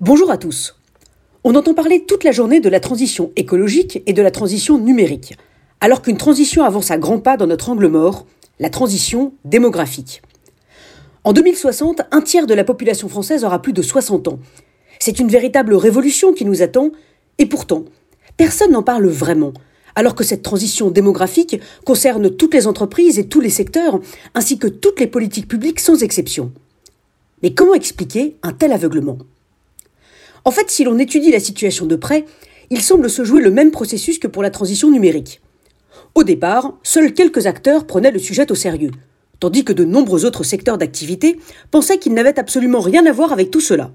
[0.00, 0.78] Bonjour à tous.
[1.42, 5.38] On entend parler toute la journée de la transition écologique et de la transition numérique,
[5.80, 8.26] alors qu'une transition avance à grands pas dans notre angle mort,
[8.58, 10.20] la transition démographique.
[11.24, 14.38] En 2060, un tiers de la population française aura plus de 60 ans.
[14.98, 16.90] C'est une véritable révolution qui nous attend,
[17.38, 17.86] et pourtant,
[18.36, 19.54] personne n'en parle vraiment,
[19.94, 23.98] alors que cette transition démographique concerne toutes les entreprises et tous les secteurs,
[24.34, 26.52] ainsi que toutes les politiques publiques sans exception.
[27.42, 29.16] Mais comment expliquer un tel aveuglement?
[30.46, 32.24] En fait, si l'on étudie la situation de près,
[32.70, 35.42] il semble se jouer le même processus que pour la transition numérique.
[36.14, 38.92] Au départ, seuls quelques acteurs prenaient le sujet au sérieux,
[39.40, 41.36] tandis que de nombreux autres secteurs d'activité
[41.72, 43.90] pensaient qu'ils n'avaient absolument rien à voir avec tout cela.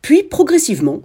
[0.00, 1.02] Puis, progressivement,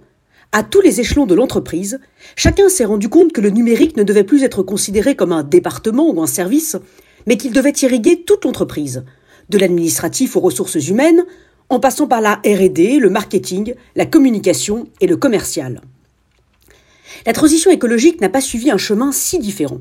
[0.52, 2.00] à tous les échelons de l'entreprise,
[2.34, 6.10] chacun s'est rendu compte que le numérique ne devait plus être considéré comme un département
[6.10, 6.76] ou un service,
[7.26, 9.04] mais qu'il devait irriguer toute l'entreprise,
[9.50, 11.26] de l'administratif aux ressources humaines,
[11.70, 15.80] en passant par la RD, le marketing, la communication et le commercial.
[17.24, 19.78] La transition écologique n'a pas suivi un chemin si différent.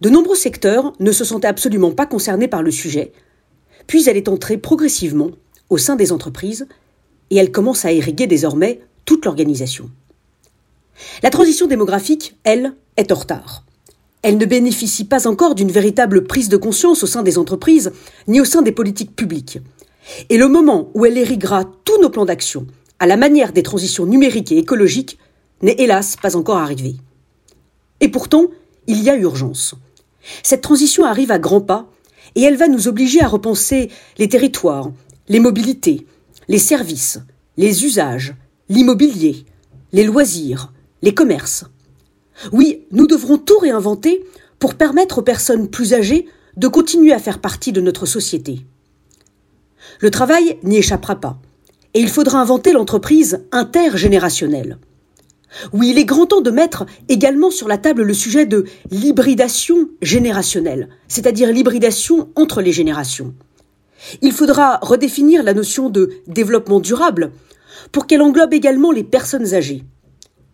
[0.00, 3.12] De nombreux secteurs ne se sentaient absolument pas concernés par le sujet,
[3.86, 5.30] puis elle est entrée progressivement
[5.70, 6.66] au sein des entreprises
[7.30, 9.90] et elle commence à irriguer désormais toute l'organisation.
[11.22, 13.64] La transition démographique, elle, est en retard.
[14.22, 17.92] Elle ne bénéficie pas encore d'une véritable prise de conscience au sein des entreprises
[18.26, 19.60] ni au sein des politiques publiques.
[20.28, 22.66] Et le moment où elle irriguera tous nos plans d'action,
[22.98, 25.18] à la manière des transitions numériques et écologiques,
[25.62, 26.96] n'est hélas pas encore arrivé.
[28.00, 28.46] Et pourtant,
[28.86, 29.74] il y a urgence.
[30.42, 31.90] Cette transition arrive à grands pas,
[32.34, 34.90] et elle va nous obliger à repenser les territoires,
[35.28, 36.06] les mobilités,
[36.48, 37.18] les services,
[37.56, 38.34] les usages,
[38.68, 39.44] l'immobilier,
[39.92, 40.72] les loisirs,
[41.02, 41.64] les commerces.
[42.52, 44.24] Oui, nous devrons tout réinventer
[44.58, 48.60] pour permettre aux personnes plus âgées de continuer à faire partie de notre société.
[50.00, 51.38] Le travail n'y échappera pas.
[51.94, 54.78] Et il faudra inventer l'entreprise intergénérationnelle.
[55.72, 59.88] Oui, il est grand temps de mettre également sur la table le sujet de l'hybridation
[60.02, 63.34] générationnelle, c'est-à-dire l'hybridation entre les générations.
[64.20, 67.32] Il faudra redéfinir la notion de développement durable
[67.92, 69.84] pour qu'elle englobe également les personnes âgées.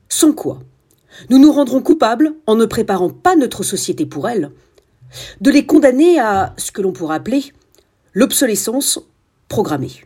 [0.08, 0.60] Sans quoi,
[1.28, 4.50] nous nous rendrons coupables, en ne préparant pas notre société pour elles,
[5.40, 7.52] de les condamner à ce que l'on pourrait appeler
[8.12, 9.00] l'obsolescence
[9.48, 10.04] programmée.